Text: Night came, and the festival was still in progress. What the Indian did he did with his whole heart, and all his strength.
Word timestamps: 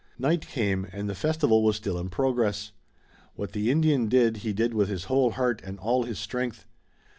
Night 0.17 0.47
came, 0.47 0.87
and 0.91 1.07
the 1.07 1.13
festival 1.13 1.63
was 1.63 1.75
still 1.75 1.99
in 1.99 2.09
progress. 2.09 2.71
What 3.35 3.51
the 3.51 3.69
Indian 3.69 4.07
did 4.09 4.37
he 4.37 4.51
did 4.51 4.73
with 4.73 4.89
his 4.89 5.03
whole 5.03 5.33
heart, 5.33 5.61
and 5.63 5.77
all 5.77 6.05
his 6.05 6.17
strength. 6.17 6.65